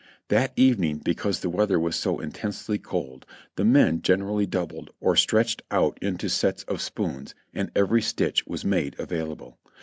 [0.29, 3.23] That evening, because the weather was so intensely cold,
[3.55, 8.65] the men generally doubled or stretched out into sets of spoons, and every stitch was
[8.65, 9.59] made available.